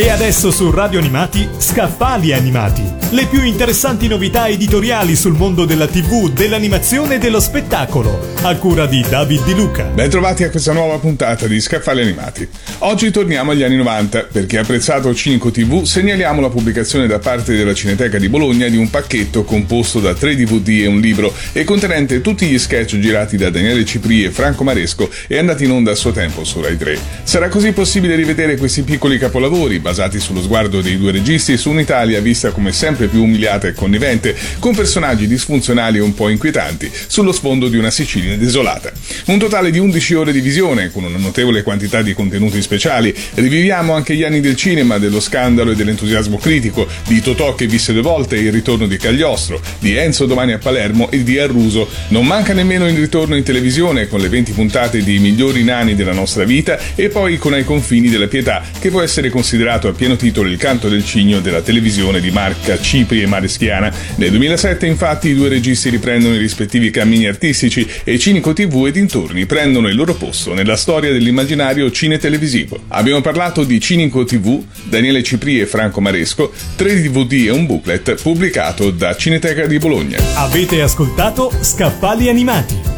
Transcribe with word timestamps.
E 0.00 0.10
adesso 0.10 0.52
su 0.52 0.70
Radio 0.70 1.00
Animati, 1.00 1.48
Scaffali 1.58 2.32
Animati. 2.32 2.84
Le 3.10 3.26
più 3.26 3.42
interessanti 3.42 4.06
novità 4.06 4.46
editoriali 4.46 5.16
sul 5.16 5.32
mondo 5.32 5.64
della 5.64 5.88
TV, 5.88 6.30
dell'animazione 6.30 7.16
e 7.16 7.18
dello 7.18 7.40
spettacolo. 7.40 8.36
A 8.42 8.54
cura 8.58 8.86
di 8.86 9.04
David 9.08 9.42
Di 9.42 9.54
Luca. 9.54 9.86
Bentrovati 9.86 10.44
a 10.44 10.50
questa 10.50 10.72
nuova 10.72 10.98
puntata 10.98 11.48
di 11.48 11.60
Scaffali 11.60 12.02
Animati. 12.02 12.48
Oggi 12.78 13.10
torniamo 13.10 13.50
agli 13.50 13.64
anni 13.64 13.74
90. 13.74 14.28
Per 14.30 14.46
chi 14.46 14.56
ha 14.56 14.60
apprezzato 14.60 15.12
Cinico 15.16 15.50
TV, 15.50 15.82
segnaliamo 15.82 16.40
la 16.40 16.48
pubblicazione 16.48 17.08
da 17.08 17.18
parte 17.18 17.56
della 17.56 17.74
Cineteca 17.74 18.18
di 18.18 18.28
Bologna 18.28 18.68
di 18.68 18.76
un 18.76 18.90
pacchetto 18.90 19.42
composto 19.42 19.98
da 19.98 20.14
tre 20.14 20.36
DVD 20.36 20.68
e 20.82 20.86
un 20.86 21.00
libro 21.00 21.34
e 21.50 21.64
contenente 21.64 22.20
tutti 22.20 22.46
gli 22.46 22.58
sketch 22.60 23.00
girati 23.00 23.36
da 23.36 23.50
Daniele 23.50 23.84
Cipri 23.84 24.22
e 24.22 24.30
Franco 24.30 24.62
Maresco 24.62 25.10
e 25.26 25.38
andati 25.38 25.64
in 25.64 25.72
onda 25.72 25.90
a 25.90 25.96
suo 25.96 26.12
tempo 26.12 26.44
su 26.44 26.60
Rai 26.60 26.76
3. 26.76 26.96
Sarà 27.24 27.48
così 27.48 27.72
possibile 27.72 28.14
rivedere 28.14 28.56
questi 28.56 28.82
piccoli 28.82 29.18
capolavori 29.18 29.86
basati 29.88 30.20
sullo 30.20 30.42
sguardo 30.42 30.82
dei 30.82 30.98
due 30.98 31.12
registi 31.12 31.56
su 31.56 31.70
un'Italia 31.70 32.20
vista 32.20 32.50
come 32.50 32.72
sempre 32.72 33.06
più 33.06 33.22
umiliata 33.22 33.68
e 33.68 33.72
connivente, 33.72 34.36
con 34.58 34.74
personaggi 34.74 35.26
disfunzionali 35.26 35.96
e 35.96 36.02
un 36.02 36.12
po' 36.12 36.28
inquietanti, 36.28 36.90
sullo 37.06 37.32
sfondo 37.32 37.68
di 37.68 37.78
una 37.78 37.90
Sicilia 37.90 38.36
desolata. 38.36 38.92
Un 39.26 39.38
totale 39.38 39.70
di 39.70 39.78
11 39.78 40.14
ore 40.14 40.32
di 40.32 40.40
visione, 40.40 40.90
con 40.90 41.04
una 41.04 41.16
notevole 41.16 41.62
quantità 41.62 42.02
di 42.02 42.12
contenuti 42.12 42.60
speciali. 42.60 43.14
Riviviamo 43.34 43.94
anche 43.94 44.14
gli 44.14 44.24
anni 44.24 44.40
del 44.40 44.56
cinema, 44.56 44.98
dello 44.98 45.20
scandalo 45.20 45.70
e 45.70 45.74
dell'entusiasmo 45.74 46.36
critico, 46.36 46.86
di 47.06 47.22
Totò 47.22 47.54
che 47.54 47.66
visse 47.66 47.94
due 47.94 48.02
volte 48.02 48.36
il 48.36 48.52
ritorno 48.52 48.86
di 48.86 48.98
Cagliostro, 48.98 49.58
di 49.78 49.96
Enzo 49.96 50.26
domani 50.26 50.52
a 50.52 50.58
Palermo 50.58 51.10
e 51.10 51.22
di 51.22 51.38
Arruso. 51.38 51.88
Non 52.08 52.26
manca 52.26 52.52
nemmeno 52.52 52.86
il 52.86 52.96
ritorno 52.98 53.36
in 53.36 53.42
televisione 53.42 54.06
con 54.06 54.20
le 54.20 54.28
20 54.28 54.52
puntate 54.52 55.02
di 55.02 55.14
I 55.14 55.18
migliori 55.18 55.64
nani 55.64 55.94
della 55.94 56.12
nostra 56.12 56.44
vita 56.44 56.78
e 56.94 57.08
poi 57.08 57.38
con 57.38 57.54
Ai 57.54 57.64
confini 57.64 58.10
della 58.10 58.26
pietà, 58.26 58.62
che 58.78 58.90
può 58.90 59.00
essere 59.00 59.30
considerato 59.30 59.77
a 59.86 59.92
pieno 59.92 60.16
titolo 60.16 60.48
Il 60.48 60.56
canto 60.56 60.88
del 60.88 61.04
cigno 61.04 61.38
della 61.38 61.60
televisione 61.60 62.20
di 62.20 62.32
Marca, 62.32 62.80
Cipri 62.80 63.22
e 63.22 63.26
Mareschiana. 63.26 63.92
Nel 64.16 64.30
2007 64.30 64.86
infatti 64.86 65.28
i 65.28 65.34
due 65.34 65.48
registi 65.48 65.90
riprendono 65.90 66.34
i 66.34 66.38
rispettivi 66.38 66.90
cammini 66.90 67.26
artistici 67.26 67.88
e 68.02 68.18
Cinico 68.18 68.52
TV 68.52 68.86
e 68.86 68.90
dintorni 68.90 69.46
prendono 69.46 69.86
il 69.86 69.94
loro 69.94 70.14
posto 70.14 70.54
nella 70.54 70.76
storia 70.76 71.12
dell'immaginario 71.12 71.90
cine-televisivo. 71.92 72.80
Abbiamo 72.88 73.20
parlato 73.20 73.62
di 73.62 73.78
Cinico 73.80 74.24
TV, 74.24 74.60
Daniele 74.84 75.22
Cipri 75.22 75.60
e 75.60 75.66
Franco 75.66 76.00
Maresco, 76.00 76.52
tre 76.74 77.00
DVD 77.00 77.32
e 77.46 77.50
un 77.50 77.66
booklet 77.66 78.20
pubblicato 78.20 78.90
da 78.90 79.14
Cineteca 79.14 79.66
di 79.66 79.78
Bologna. 79.78 80.18
Avete 80.34 80.82
ascoltato 80.82 81.52
Scaffali 81.60 82.28
Animati. 82.28 82.97